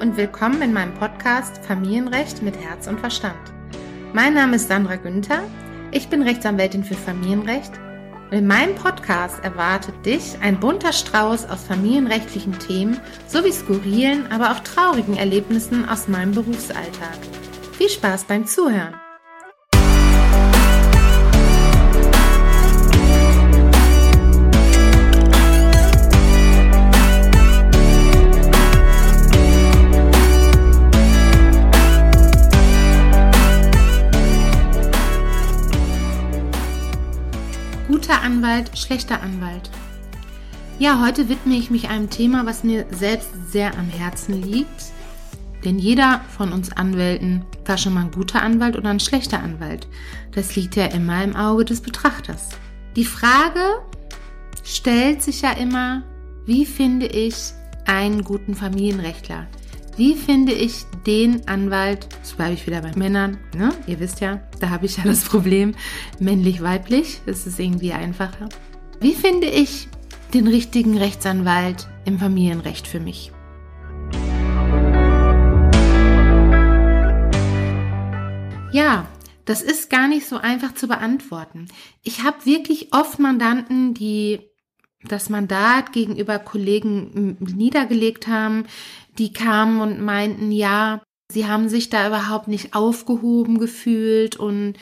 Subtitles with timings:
[0.00, 3.36] und willkommen in meinem Podcast Familienrecht mit Herz und Verstand.
[4.14, 5.42] Mein Name ist Sandra Günther,
[5.90, 7.72] ich bin Rechtsanwältin für Familienrecht
[8.30, 14.52] und in meinem Podcast erwartet dich ein bunter Strauß aus familienrechtlichen Themen sowie skurrilen, aber
[14.52, 17.18] auch traurigen Erlebnissen aus meinem Berufsalltag.
[17.72, 18.94] Viel Spaß beim Zuhören!
[38.40, 39.68] Anwalt, schlechter Anwalt.
[40.78, 44.84] Ja, heute widme ich mich einem Thema, was mir selbst sehr am Herzen liegt.
[45.62, 49.88] Denn jeder von uns Anwälten war schon mal ein guter Anwalt oder ein schlechter Anwalt.
[50.32, 52.48] Das liegt ja immer im Auge des Betrachters.
[52.96, 53.82] Die Frage
[54.64, 56.02] stellt sich ja immer,
[56.46, 57.52] wie finde ich
[57.84, 59.48] einen guten Familienrechtler?
[60.00, 63.70] Wie finde ich den Anwalt, so bleibe ich wieder bei Männern, ne?
[63.86, 65.74] ihr wisst ja, da habe ich ja das Problem,
[66.18, 68.48] männlich-weiblich, das ist irgendwie einfacher.
[69.00, 69.88] Wie finde ich
[70.32, 73.30] den richtigen Rechtsanwalt im Familienrecht für mich?
[78.72, 79.06] Ja,
[79.44, 81.68] das ist gar nicht so einfach zu beantworten.
[82.02, 84.49] Ich habe wirklich oft Mandanten, die
[85.04, 88.66] das Mandat gegenüber Kollegen niedergelegt haben,
[89.18, 94.74] die kamen und meinten, ja, sie haben sich da überhaupt nicht aufgehoben gefühlt und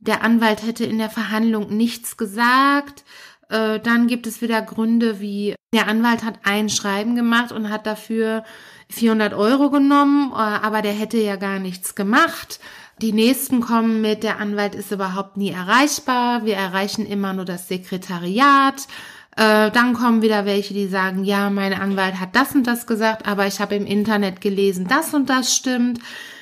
[0.00, 3.04] der Anwalt hätte in der Verhandlung nichts gesagt.
[3.48, 7.86] Äh, dann gibt es wieder Gründe wie, der Anwalt hat ein Schreiben gemacht und hat
[7.86, 8.44] dafür
[8.90, 12.60] 400 Euro genommen, äh, aber der hätte ja gar nichts gemacht.
[13.00, 17.68] Die nächsten kommen mit, der Anwalt ist überhaupt nie erreichbar, wir erreichen immer nur das
[17.68, 18.86] Sekretariat.
[19.36, 23.26] Äh, dann kommen wieder welche, die sagen, ja, mein Anwalt hat das und das gesagt,
[23.26, 26.00] aber ich habe im Internet gelesen, das und das stimmt.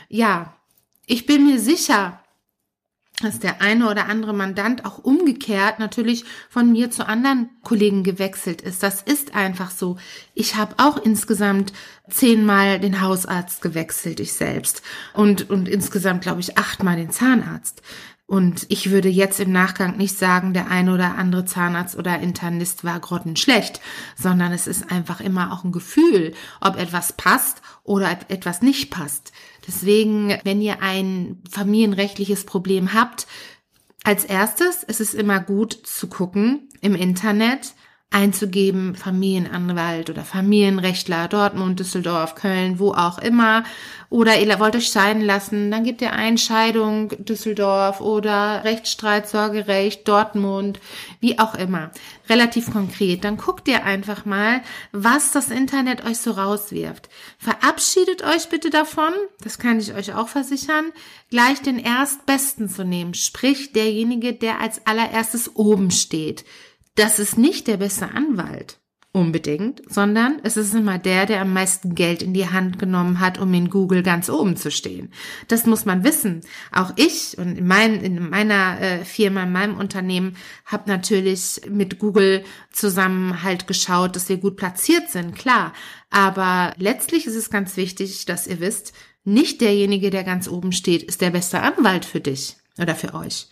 [0.09, 0.55] Ja,
[1.07, 2.21] ich bin mir sicher,
[3.23, 8.63] dass der eine oder andere Mandant auch umgekehrt natürlich von mir zu anderen Kollegen gewechselt
[8.63, 8.83] ist.
[8.83, 9.99] Das ist einfach so.
[10.35, 11.73] Ich habe auch insgesamt
[12.09, 14.83] zehnmal den Hausarzt gewechselt, ich selbst.
[15.13, 17.83] Und, und insgesamt, glaube ich, achtmal den Zahnarzt.
[18.31, 22.85] Und ich würde jetzt im Nachgang nicht sagen, der eine oder andere Zahnarzt oder Internist
[22.85, 23.81] war grottenschlecht,
[24.17, 29.33] sondern es ist einfach immer auch ein Gefühl, ob etwas passt oder etwas nicht passt.
[29.67, 33.27] Deswegen, wenn ihr ein familienrechtliches Problem habt,
[34.05, 37.75] als erstes ist es immer gut zu gucken im Internet,
[38.13, 43.63] einzugeben, Familienanwalt oder Familienrechtler, Dortmund, Düsseldorf, Köln, wo auch immer.
[44.09, 50.81] Oder ihr wollt euch scheiden lassen, dann gebt ihr Einscheidung Düsseldorf oder Rechtsstreit, Sorgerecht, Dortmund,
[51.21, 51.93] wie auch immer.
[52.29, 53.23] Relativ konkret.
[53.23, 57.09] Dann guckt ihr einfach mal, was das Internet euch so rauswirft.
[57.39, 59.13] Verabschiedet euch bitte davon,
[59.45, 60.87] das kann ich euch auch versichern,
[61.31, 63.15] gleich den Erstbesten zu nehmen.
[63.15, 66.45] Sprich, derjenige, der als allererstes oben steht
[66.95, 68.81] das ist nicht der beste Anwalt
[69.13, 73.39] unbedingt, sondern es ist immer der, der am meisten Geld in die Hand genommen hat,
[73.39, 75.13] um in Google ganz oben zu stehen.
[75.49, 76.43] Das muss man wissen.
[76.71, 81.99] Auch ich und in, mein, in meiner äh, Firma, in meinem Unternehmen, habe natürlich mit
[81.99, 85.73] Google zusammen halt geschaut, dass wir gut platziert sind, klar.
[86.11, 88.93] Aber letztlich ist es ganz wichtig, dass ihr wisst,
[89.25, 93.49] nicht derjenige, der ganz oben steht, ist der beste Anwalt für dich oder für euch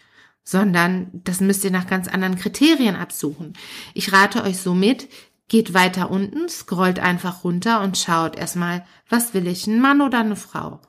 [0.48, 3.52] sondern das müsst ihr nach ganz anderen Kriterien absuchen.
[3.92, 5.06] Ich rate euch somit,
[5.46, 10.20] geht weiter unten, scrollt einfach runter und schaut erstmal, was will ich, ein Mann oder
[10.20, 10.80] eine Frau?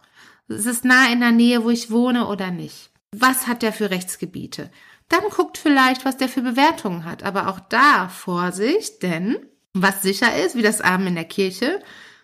[0.47, 2.91] Ist es nah in der Nähe, wo ich wohne oder nicht?
[3.11, 4.71] Was hat der für Rechtsgebiete?
[5.09, 7.23] Dann guckt vielleicht, was der für Bewertungen hat.
[7.23, 9.39] Aber auch da Vorsicht, denn
[9.73, 11.81] was sicher ist, wie das Abend in der Kirche,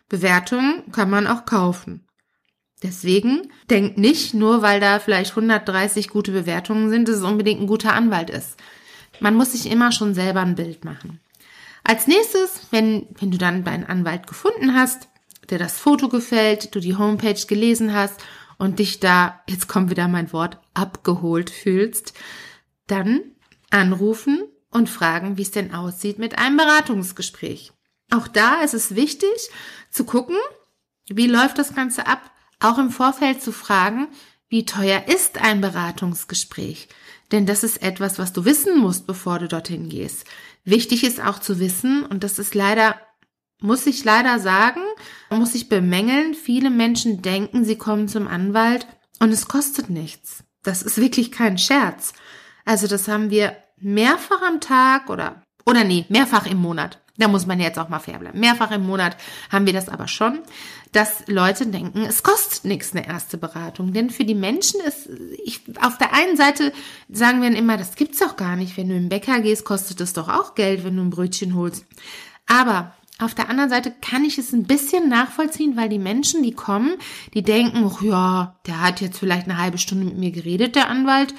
[0.07, 2.04] Bewertungen kann man auch kaufen.
[2.85, 7.67] Deswegen denkt nicht, nur weil da vielleicht 130 gute Bewertungen sind, dass es unbedingt ein
[7.67, 8.57] guter Anwalt ist.
[9.19, 11.19] Man muss sich immer schon selber ein Bild machen.
[11.83, 15.07] Als nächstes, wenn, wenn du dann deinen Anwalt gefunden hast,
[15.49, 18.23] der das Foto gefällt, du die Homepage gelesen hast
[18.59, 22.13] und dich da, jetzt kommt wieder mein Wort, abgeholt fühlst,
[22.85, 23.21] dann
[23.71, 27.71] anrufen und fragen, wie es denn aussieht mit einem Beratungsgespräch.
[28.11, 29.49] Auch da ist es wichtig
[29.89, 30.37] zu gucken,
[31.07, 32.31] wie läuft das Ganze ab?
[32.59, 34.07] Auch im Vorfeld zu fragen,
[34.49, 36.87] wie teuer ist ein Beratungsgespräch?
[37.31, 40.25] Denn das ist etwas, was du wissen musst, bevor du dorthin gehst.
[40.63, 42.99] Wichtig ist auch zu wissen, und das ist leider,
[43.59, 44.81] muss ich leider sagen,
[45.29, 48.87] muss ich bemängeln, viele Menschen denken, sie kommen zum Anwalt
[49.19, 50.43] und es kostet nichts.
[50.63, 52.13] Das ist wirklich kein Scherz.
[52.65, 56.99] Also das haben wir mehrfach am Tag oder, oder nee, mehrfach im Monat.
[57.17, 58.39] Da muss man jetzt auch mal fair bleiben.
[58.39, 59.15] Mehrfach im Monat
[59.49, 60.39] haben wir das aber schon,
[60.95, 63.91] dass Leute denken, es kostet nichts eine erste Beratung.
[63.91, 65.09] Denn für die Menschen ist,
[65.43, 66.71] ich, auf der einen Seite
[67.09, 68.77] sagen wir immer, das gibt's doch gar nicht.
[68.77, 71.85] Wenn du im Bäcker gehst, kostet es doch auch Geld, wenn du ein Brötchen holst.
[72.47, 76.53] Aber auf der anderen Seite kann ich es ein bisschen nachvollziehen, weil die Menschen, die
[76.53, 76.95] kommen,
[77.33, 80.89] die denken, ach ja, der hat jetzt vielleicht eine halbe Stunde mit mir geredet, der
[80.89, 81.33] Anwalt.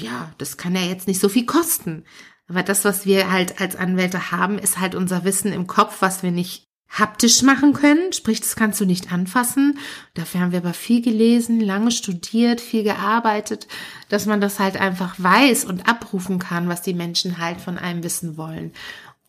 [0.00, 2.04] Ja, das kann ja jetzt nicht so viel kosten.
[2.48, 6.22] Aber das, was wir halt als Anwälte haben, ist halt unser Wissen im Kopf, was
[6.22, 9.78] wir nicht haptisch machen können, sprich, das kannst du nicht anfassen.
[10.14, 13.68] Dafür haben wir aber viel gelesen, lange studiert, viel gearbeitet,
[14.08, 18.02] dass man das halt einfach weiß und abrufen kann, was die Menschen halt von einem
[18.02, 18.72] wissen wollen.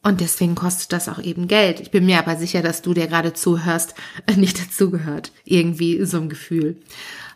[0.03, 1.79] Und deswegen kostet das auch eben Geld.
[1.79, 3.93] Ich bin mir aber sicher, dass du, der gerade zuhörst,
[4.35, 5.31] nicht dazugehört.
[5.45, 6.81] Irgendwie so ein Gefühl.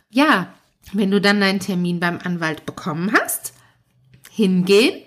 [0.10, 0.54] Ja,
[0.92, 3.54] wenn du dann deinen Termin beim Anwalt bekommen hast,
[4.31, 5.01] hingehen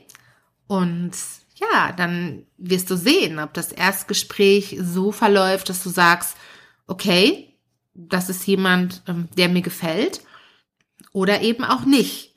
[0.68, 1.12] und
[1.58, 6.36] ja, dann wirst du sehen, ob das Erstgespräch so verläuft, dass du sagst,
[6.86, 7.54] okay,
[7.94, 10.20] das ist jemand, ähm, der mir gefällt
[11.12, 12.34] oder eben auch nicht.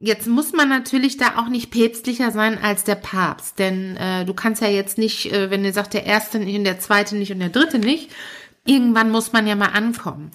[0.00, 4.34] Jetzt muss man natürlich da auch nicht päpstlicher sein als der Papst, denn äh, du
[4.34, 7.32] kannst ja jetzt nicht, äh, wenn ihr sagt, der erste nicht und der zweite nicht
[7.32, 8.10] und der dritte nicht,
[8.64, 10.30] irgendwann muss man ja mal ankommen.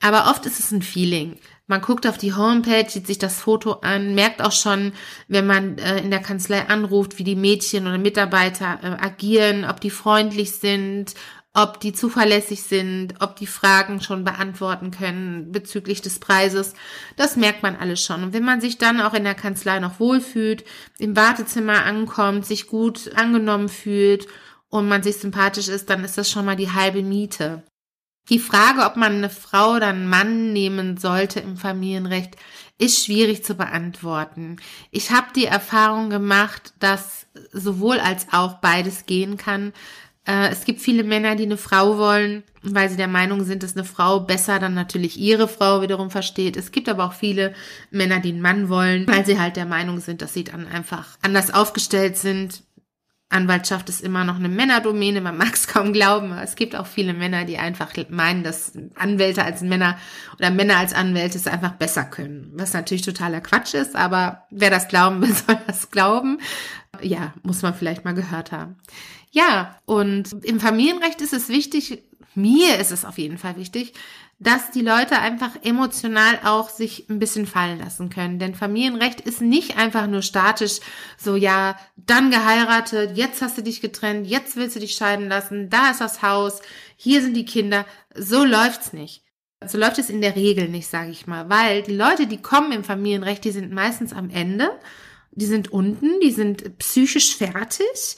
[0.00, 1.38] Aber oft ist es ein Feeling.
[1.66, 4.92] Man guckt auf die Homepage, sieht sich das Foto an, merkt auch schon,
[5.28, 9.80] wenn man äh, in der Kanzlei anruft, wie die Mädchen oder Mitarbeiter äh, agieren, ob
[9.80, 11.14] die freundlich sind,
[11.54, 16.74] ob die zuverlässig sind, ob die Fragen schon beantworten können bezüglich des Preises.
[17.16, 18.22] Das merkt man alles schon.
[18.22, 20.64] Und wenn man sich dann auch in der Kanzlei noch wohlfühlt,
[20.98, 24.26] im Wartezimmer ankommt, sich gut angenommen fühlt
[24.70, 27.62] und man sich sympathisch ist, dann ist das schon mal die halbe Miete.
[28.28, 32.36] Die Frage, ob man eine Frau oder einen Mann nehmen sollte im Familienrecht,
[32.78, 34.56] ist schwierig zu beantworten.
[34.90, 39.72] Ich habe die Erfahrung gemacht, dass sowohl als auch beides gehen kann.
[40.24, 43.76] Äh, es gibt viele Männer, die eine Frau wollen, weil sie der Meinung sind, dass
[43.76, 46.56] eine Frau besser dann natürlich ihre Frau wiederum versteht.
[46.56, 47.54] Es gibt aber auch viele
[47.90, 51.18] Männer, die einen Mann wollen, weil sie halt der Meinung sind, dass sie dann einfach
[51.22, 52.62] anders aufgestellt sind.
[53.32, 56.32] Anwaltschaft ist immer noch eine Männerdomäne, man mag es kaum glauben.
[56.32, 59.98] Es gibt auch viele Männer, die einfach meinen, dass Anwälte als Männer
[60.38, 62.52] oder Männer als Anwälte es einfach besser können.
[62.54, 66.38] Was natürlich totaler Quatsch ist, aber wer das glauben will, soll das glauben.
[67.00, 68.76] Ja, muss man vielleicht mal gehört haben.
[69.30, 72.02] Ja, und im Familienrecht ist es wichtig,
[72.34, 73.92] mir ist es auf jeden Fall wichtig,
[74.42, 78.38] dass die Leute einfach emotional auch sich ein bisschen fallen lassen können.
[78.38, 80.80] Denn Familienrecht ist nicht einfach nur statisch,
[81.16, 85.70] so ja, dann geheiratet, jetzt hast du dich getrennt, jetzt willst du dich scheiden lassen,
[85.70, 86.60] da ist das Haus,
[86.96, 87.86] hier sind die Kinder.
[88.14, 89.24] So läuft's nicht.
[89.64, 92.72] So läuft es in der Regel nicht, sage ich mal, weil die Leute, die kommen
[92.72, 94.70] im Familienrecht, die sind meistens am Ende,
[95.30, 98.16] die sind unten, die sind psychisch fertig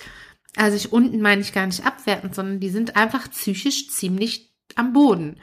[0.56, 4.92] also ich unten meine ich gar nicht abwertend, sondern die sind einfach psychisch ziemlich am
[4.92, 5.40] Boden.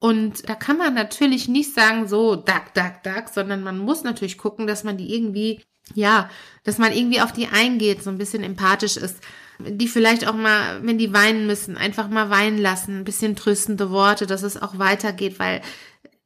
[0.00, 4.38] Und da kann man natürlich nicht sagen, so, duck, duck, duck, sondern man muss natürlich
[4.38, 5.60] gucken, dass man die irgendwie,
[5.94, 6.30] ja,
[6.64, 9.20] dass man irgendwie auf die eingeht, so ein bisschen empathisch ist.
[9.58, 13.90] Die vielleicht auch mal, wenn die weinen müssen, einfach mal weinen lassen, ein bisschen tröstende
[13.90, 15.62] Worte, dass es auch weitergeht, weil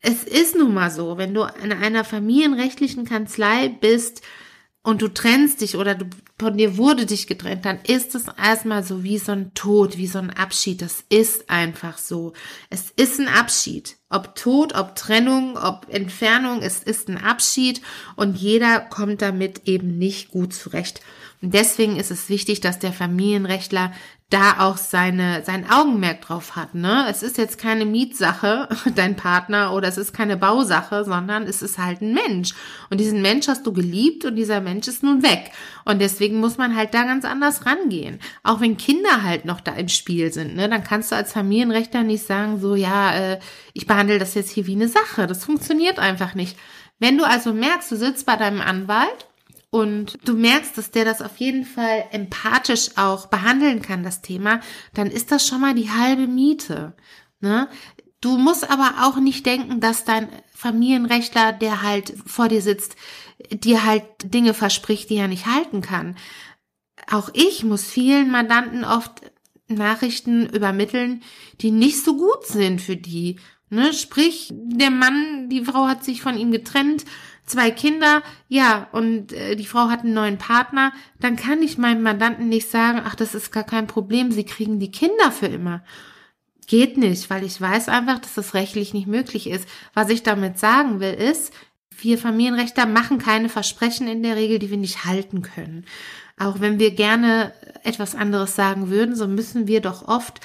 [0.02, 4.22] es ist nun mal so, wenn du in einer familienrechtlichen Kanzlei bist,
[4.84, 6.06] und du trennst dich oder du,
[6.38, 10.08] von dir wurde dich getrennt, dann ist es erstmal so wie so ein Tod, wie
[10.08, 10.82] so ein Abschied.
[10.82, 12.32] Das ist einfach so.
[12.69, 13.96] Es ist ein Abschied.
[14.10, 17.81] Ob Tod, ob Trennung, ob Entfernung, es ist ein Abschied
[18.17, 21.01] und jeder kommt damit eben nicht gut zurecht.
[21.41, 23.93] Und deswegen ist es wichtig, dass der Familienrechtler
[24.32, 26.74] da auch seine, sein Augenmerk drauf hat.
[26.74, 27.06] Ne?
[27.10, 31.79] Es ist jetzt keine Mietsache, dein Partner, oder es ist keine Bausache, sondern es ist
[31.79, 32.55] halt ein Mensch.
[32.89, 35.51] Und diesen Mensch hast du geliebt und dieser Mensch ist nun weg.
[35.84, 38.20] Und deswegen muss man halt da ganz anders rangehen.
[38.43, 40.69] Auch wenn Kinder halt noch da im Spiel sind, ne?
[40.69, 43.39] dann kannst du als Familienrechter nicht sagen, so ja, äh,
[43.74, 45.27] ich behandle das jetzt hier wie eine Sache.
[45.27, 46.56] Das funktioniert einfach nicht.
[46.98, 49.27] Wenn du also merkst, du sitzt bei deinem Anwalt
[49.72, 54.60] und du merkst, dass der das auf jeden Fall empathisch auch behandeln kann, das Thema,
[54.93, 56.93] dann ist das schon mal die halbe Miete.
[57.41, 57.69] Ne?
[58.20, 62.96] Du musst aber auch nicht denken, dass dein Familienrechtler, der halt vor dir sitzt,
[63.50, 66.17] dir halt Dinge verspricht, die er nicht halten kann.
[67.10, 69.22] Auch ich muss vielen Mandanten oft
[69.69, 71.22] Nachrichten übermitteln,
[71.62, 73.41] die nicht so gut sind für die.
[73.70, 73.94] Ne?
[73.94, 77.06] Sprich, der Mann, die Frau hat sich von ihm getrennt
[77.46, 82.03] zwei Kinder, ja, und äh, die Frau hat einen neuen Partner, dann kann ich meinem
[82.03, 85.82] Mandanten nicht sagen, ach, das ist gar kein Problem, sie kriegen die Kinder für immer.
[86.67, 89.69] Geht nicht, weil ich weiß einfach, dass das rechtlich nicht möglich ist.
[89.94, 91.53] Was ich damit sagen will, ist,
[92.03, 95.84] Wir Familienrechter machen keine Versprechen in der Regel, die wir nicht halten können.
[96.37, 97.53] Auch wenn wir gerne
[97.84, 100.41] etwas anderes sagen würden, so müssen wir doch oft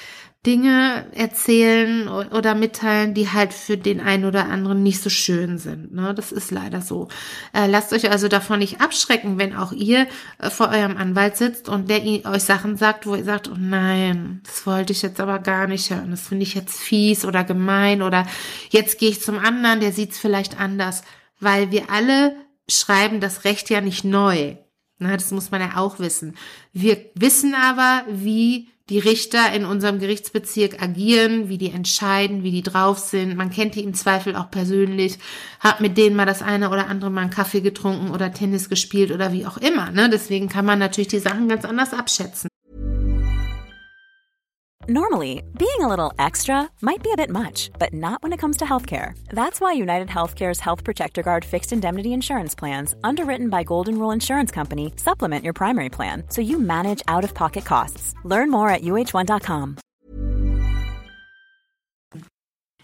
[0.48, 5.94] Dinge erzählen oder mitteilen, die halt für den einen oder anderen nicht so schön sind.
[5.94, 6.14] Ne?
[6.16, 7.10] Das ist leider so.
[7.54, 10.08] Äh, lasst euch also davon nicht abschrecken, wenn auch ihr
[10.40, 14.40] äh, vor eurem Anwalt sitzt und der euch Sachen sagt, wo ihr sagt, oh nein,
[14.46, 16.12] das wollte ich jetzt aber gar nicht hören.
[16.12, 18.26] Das finde ich jetzt fies oder gemein oder
[18.70, 21.04] jetzt gehe ich zum anderen, der sieht es vielleicht anders.
[21.42, 22.38] Weil wir alle
[22.70, 24.56] schreiben das Recht ja nicht neu.
[24.98, 26.38] Na, das muss man ja auch wissen.
[26.72, 32.64] Wir wissen aber, wie die Richter in unserem Gerichtsbezirk agieren, wie die entscheiden, wie die
[32.64, 33.36] drauf sind.
[33.36, 35.20] Man kennt die im Zweifel auch persönlich,
[35.60, 39.12] hat mit denen mal das eine oder andere mal einen Kaffee getrunken oder Tennis gespielt
[39.12, 39.92] oder wie auch immer.
[39.92, 40.10] Ne?
[40.10, 42.50] Deswegen kann man natürlich die Sachen ganz anders abschätzen.
[44.90, 48.56] Normally, being a little extra might be a bit much, but not when it comes
[48.58, 49.12] to healthcare.
[49.34, 54.14] That's why United Healthcare's Health Protector Guard fixed indemnity insurance plans, underwritten by Golden Rule
[54.14, 58.14] Insurance Company, supplement your primary plan so you manage out of pocket costs.
[58.24, 59.76] Learn more at uh1.com.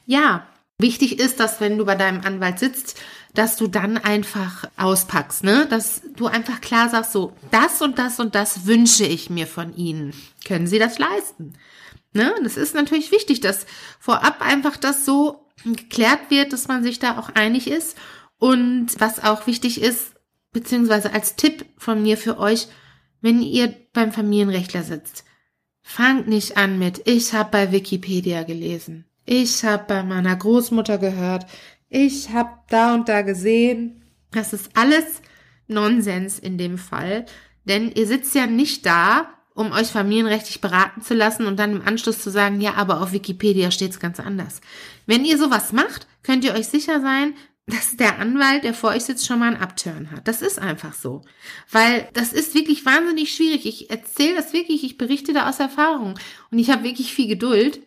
[0.05, 0.45] Ja,
[0.81, 3.00] wichtig ist, dass wenn du bei deinem Anwalt sitzt,
[3.33, 5.67] dass du dann einfach auspackst, ne?
[5.69, 9.74] Dass du einfach klar sagst, so, das und das und das wünsche ich mir von
[9.74, 10.13] ihnen.
[10.43, 11.53] Können sie das leisten?
[12.13, 12.34] Ne?
[12.43, 13.65] Das ist natürlich wichtig, dass
[14.00, 17.98] vorab einfach das so geklärt wird, dass man sich da auch einig ist.
[18.38, 20.13] Und was auch wichtig ist,
[20.51, 22.67] beziehungsweise als Tipp von mir für euch,
[23.22, 25.24] wenn ihr beim Familienrechtler sitzt,
[25.82, 31.46] fangt nicht an mit, ich habe bei Wikipedia gelesen, ich habe bei meiner Großmutter gehört,
[31.89, 34.03] ich habe da und da gesehen.
[34.32, 35.22] Das ist alles
[35.67, 37.25] Nonsens in dem Fall,
[37.65, 41.88] denn ihr sitzt ja nicht da um euch familienrechtlich beraten zu lassen und dann im
[41.88, 44.62] Anschluss zu sagen, ja, aber auf Wikipedia steht's ganz anders.
[45.05, 47.36] Wenn ihr sowas macht, könnt ihr euch sicher sein,
[47.67, 50.27] dass der Anwalt, der vor euch sitzt, schon mal einen Upturn hat.
[50.27, 51.22] Das ist einfach so.
[51.72, 53.65] Weil das ist wirklich wahnsinnig schwierig.
[53.65, 56.19] Ich erzähle das wirklich, ich berichte da aus Erfahrung.
[56.51, 57.79] Und ich habe wirklich viel Geduld.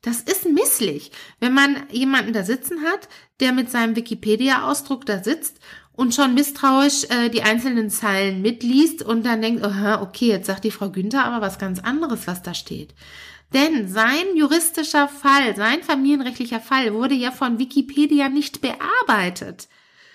[0.00, 1.10] Das ist misslich,
[1.40, 3.08] wenn man jemanden da sitzen hat,
[3.40, 5.58] der mit seinem Wikipedia-Ausdruck da sitzt
[5.98, 10.62] und schon misstrauisch äh, die einzelnen Zeilen mitliest und dann denkt, aha, okay, jetzt sagt
[10.62, 12.94] die Frau Günther aber was ganz anderes, was da steht.
[13.52, 19.66] Denn sein juristischer Fall, sein familienrechtlicher Fall wurde ja von Wikipedia nicht bearbeitet.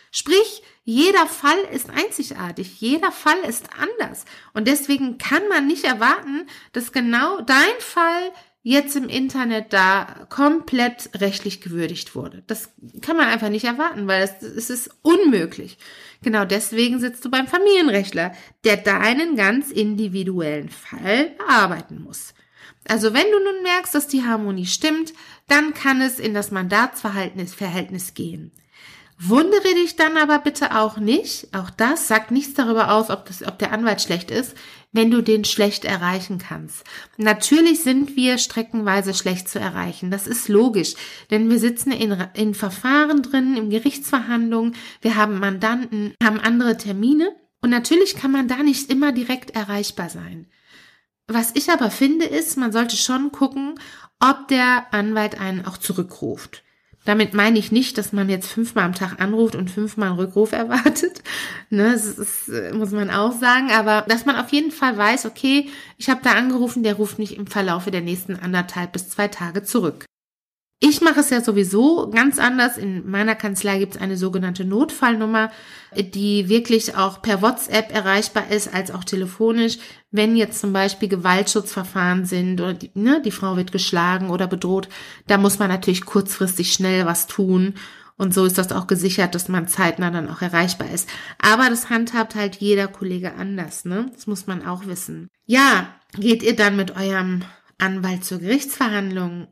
[0.10, 4.24] Sprich, jeder Fall ist einzigartig, jeder Fall ist anders.
[4.54, 8.32] Und deswegen kann man nicht erwarten, dass genau dein Fall
[8.64, 12.44] jetzt im Internet da komplett rechtlich gewürdigt wurde.
[12.48, 12.70] Das
[13.02, 15.78] kann man einfach nicht erwarten, weil es, es ist unmöglich.
[16.24, 18.32] Genau deswegen sitzt du beim Familienrechtler,
[18.64, 22.34] der deinen ganz individuellen Fall bearbeiten muss.
[22.88, 25.14] Also wenn du nun merkst, dass die Harmonie stimmt,
[25.48, 28.52] dann kann es in das Mandatsverhältnis Verhältnis gehen.
[29.20, 33.44] Wundere dich dann aber bitte auch nicht, auch das sagt nichts darüber aus, ob, das,
[33.44, 34.56] ob der Anwalt schlecht ist,
[34.92, 36.84] wenn du den schlecht erreichen kannst.
[37.18, 40.12] Natürlich sind wir streckenweise schlecht zu erreichen.
[40.12, 40.94] Das ist logisch,
[41.32, 47.30] denn wir sitzen in, in Verfahren drin, in Gerichtsverhandlungen, wir haben Mandanten, haben andere Termine
[47.62, 50.48] und natürlich kann man da nicht immer direkt erreichbar sein.
[51.28, 53.80] Was ich aber finde, ist, man sollte schon gucken,
[54.20, 56.64] ob der Anwalt einen auch zurückruft.
[57.06, 60.52] Damit meine ich nicht, dass man jetzt fünfmal am Tag anruft und fünfmal einen Rückruf
[60.52, 61.22] erwartet.
[61.70, 63.72] Ne, das, ist, äh, muss man auch sagen.
[63.72, 67.36] Aber dass man auf jeden Fall weiß, okay, ich habe da angerufen, der ruft mich
[67.36, 70.06] im Verlaufe der nächsten anderthalb bis zwei Tage zurück.
[70.86, 72.78] Ich mache es ja sowieso ganz anders.
[72.78, 75.50] In meiner Kanzlei gibt es eine sogenannte Notfallnummer,
[75.96, 79.78] die wirklich auch per WhatsApp erreichbar ist, als auch telefonisch,
[80.12, 84.90] wenn jetzt zum Beispiel Gewaltschutzverfahren sind oder die, ne, die Frau wird geschlagen oder bedroht.
[85.28, 87.76] Da muss man natürlich kurzfristig schnell was tun.
[88.18, 91.08] Und so ist das auch gesichert, dass man zeitnah dann auch erreichbar ist.
[91.42, 94.12] Aber das handhabt halt jeder Kollege anders, ne?
[94.14, 95.30] Das muss man auch wissen.
[95.46, 97.44] Ja, geht ihr dann mit eurem
[97.78, 99.48] Anwalt zur Gerichtsverhandlung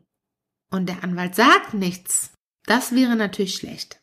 [0.72, 2.32] und der Anwalt sagt nichts,
[2.66, 4.00] das wäre natürlich schlecht.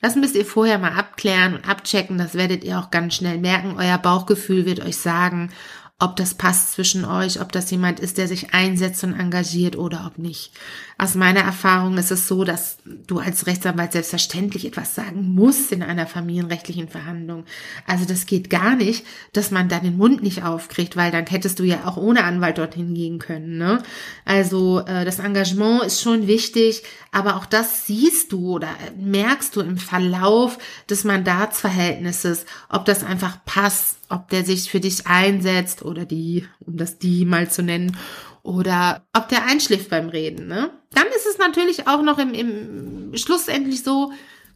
[0.00, 3.74] Das müsst ihr vorher mal abklären und abchecken, das werdet ihr auch ganz schnell merken.
[3.76, 5.50] Euer Bauchgefühl wird euch sagen,
[5.98, 10.06] ob das passt zwischen euch, ob das jemand ist, der sich einsetzt und engagiert oder
[10.06, 10.52] ob nicht.
[11.00, 12.76] Aus meiner Erfahrung ist es so, dass
[13.06, 17.46] du als Rechtsanwalt selbstverständlich etwas sagen musst in einer familienrechtlichen Verhandlung.
[17.86, 21.58] Also das geht gar nicht, dass man da den Mund nicht aufkriegt, weil dann hättest
[21.58, 23.56] du ja auch ohne Anwalt dorthin gehen können.
[23.56, 23.82] Ne?
[24.26, 29.62] Also äh, das Engagement ist schon wichtig, aber auch das siehst du oder merkst du
[29.62, 30.58] im Verlauf
[30.90, 36.76] des Mandatsverhältnisses, ob das einfach passt ob der sich für dich einsetzt oder die, um
[36.76, 37.96] das die mal zu nennen,
[38.42, 40.46] oder ob der einschläft beim Reden.
[40.46, 40.70] Ne?
[40.92, 44.12] Dann ist es natürlich auch noch im, im schlussendlich so,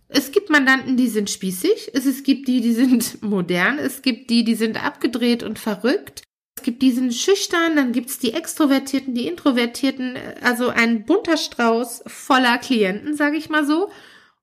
[0.09, 4.45] Es gibt Mandanten, die sind spießig, es gibt die, die sind modern, es gibt die,
[4.45, 6.23] die sind abgedreht und verrückt.
[6.57, 11.37] Es gibt die, die sind schüchtern, dann gibt's die Extrovertierten, die Introvertierten, also ein bunter
[11.37, 13.91] Strauß voller Klienten, sage ich mal so.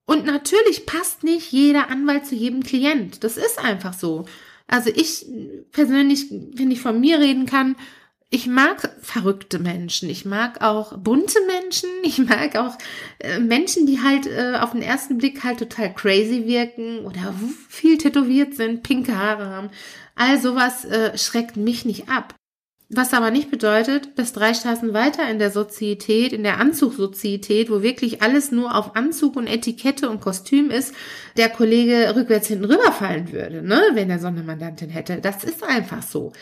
[0.05, 3.23] Und natürlich passt nicht jeder Anwalt zu jedem Klient.
[3.23, 4.25] Das ist einfach so.
[4.67, 5.25] Also ich
[5.71, 7.75] persönlich, wenn ich von mir reden kann,
[8.33, 12.77] ich mag verrückte Menschen, ich mag auch bunte Menschen, ich mag auch
[13.19, 17.35] äh, Menschen, die halt äh, auf den ersten Blick halt total crazy wirken oder
[17.67, 19.69] viel tätowiert sind, pinke Haare haben.
[20.15, 22.33] All sowas äh, schreckt mich nicht ab.
[22.93, 27.81] Was aber nicht bedeutet, dass drei Straßen weiter in der Sozietät, in der Anzugsozietät, wo
[27.81, 30.93] wirklich alles nur auf Anzug und Etikette und Kostüm ist,
[31.37, 35.21] der Kollege rückwärts hinten rüberfallen würde, ne, wenn er so eine Mandantin hätte.
[35.21, 36.33] Das ist einfach so.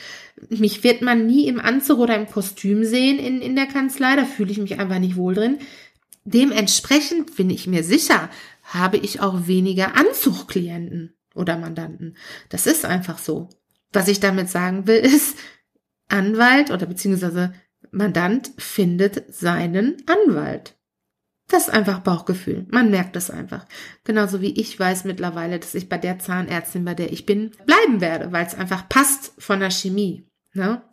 [0.49, 4.25] Mich wird man nie im Anzug oder im Kostüm sehen in, in der Kanzlei, da
[4.25, 5.59] fühle ich mich einfach nicht wohl drin.
[6.23, 8.27] Dementsprechend bin ich mir sicher,
[8.63, 12.17] habe ich auch weniger Anzugklienten oder Mandanten.
[12.49, 13.49] Das ist einfach so.
[13.93, 15.37] Was ich damit sagen will, ist,
[16.09, 17.53] Anwalt oder beziehungsweise
[17.91, 20.75] Mandant findet seinen Anwalt.
[21.47, 22.67] Das ist einfach Bauchgefühl.
[22.69, 23.65] Man merkt es einfach.
[24.03, 28.01] Genauso wie ich weiß mittlerweile, dass ich bei der Zahnärztin, bei der ich bin, bleiben
[28.01, 30.27] werde, weil es einfach passt von der Chemie.
[30.53, 30.83] Ne?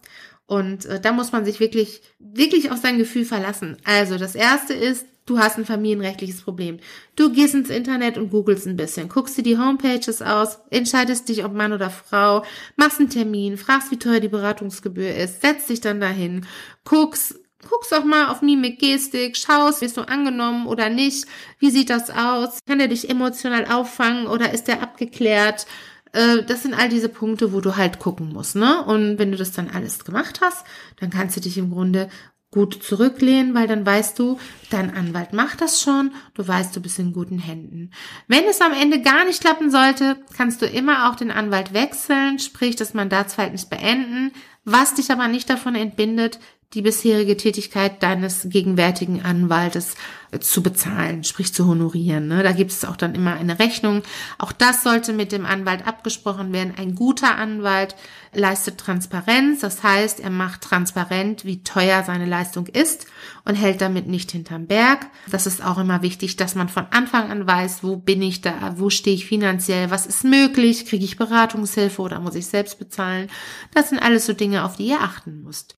[0.47, 3.77] Und äh, da muss man sich wirklich, wirklich auf sein Gefühl verlassen.
[3.85, 6.79] Also das erste ist, Du hast ein familienrechtliches Problem.
[7.17, 11.45] Du gehst ins Internet und googelst ein bisschen, guckst dir die Homepages aus, entscheidest dich,
[11.45, 12.45] ob Mann oder Frau,
[12.77, 16.47] machst einen Termin, fragst, wie teuer die Beratungsgebühr ist, setzt dich dann dahin,
[16.85, 21.27] guckst, guckst auch mal auf Mimik, Gestik, schaust, bist du angenommen oder nicht,
[21.59, 25.67] wie sieht das aus, kann er dich emotional auffangen oder ist er abgeklärt,
[26.13, 28.85] äh, das sind all diese Punkte, wo du halt gucken musst, ne?
[28.85, 30.65] Und wenn du das dann alles gemacht hast,
[31.01, 32.09] dann kannst du dich im Grunde
[32.57, 34.39] gut zurücklehnen, weil dann weißt du,
[34.71, 37.91] dein Anwalt macht das schon, du weißt, du bist in guten Händen.
[38.29, 42.39] Wenn es am Ende gar nicht klappen sollte, kannst du immer auch den Anwalt wechseln,
[42.39, 44.33] sprich das Mandatsverhältnis beenden,
[44.65, 46.39] was dich aber nicht davon entbindet,
[46.75, 49.95] die bisherige Tätigkeit deines gegenwärtigen Anwaltes
[50.33, 52.27] äh, zu bezahlen, sprich zu honorieren.
[52.27, 52.43] Ne?
[52.43, 54.03] Da gibt es auch dann immer eine Rechnung.
[54.39, 56.75] Auch das sollte mit dem Anwalt abgesprochen werden.
[56.77, 57.95] Ein guter Anwalt
[58.35, 63.07] leistet Transparenz, das heißt, er macht transparent, wie teuer seine Leistung ist
[63.45, 65.07] und hält damit nicht hinterm Berg.
[65.31, 68.75] Das ist auch immer wichtig, dass man von Anfang an weiß, wo bin ich da,
[68.77, 73.31] wo stehe ich finanziell, was ist möglich, kriege ich Beratungshilfe oder muss ich selbst bezahlen.
[73.73, 75.76] Das sind alles so Dinge, auf die ihr achten müsst.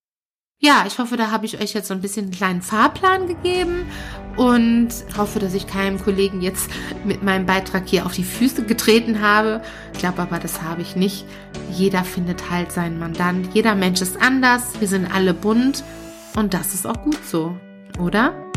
[0.60, 3.86] Ja, ich hoffe, da habe ich euch jetzt so ein bisschen einen kleinen Fahrplan gegeben
[4.36, 6.68] und hoffe, dass ich keinem Kollegen jetzt
[7.04, 9.62] mit meinem Beitrag hier auf die Füße getreten habe.
[9.92, 11.26] Ich glaube aber, das habe ich nicht.
[11.70, 13.54] Jeder findet halt seinen Mandant.
[13.54, 14.80] Jeder Mensch ist anders.
[14.80, 15.84] Wir sind alle bunt
[16.34, 17.56] und das ist auch gut so,
[18.00, 18.47] oder?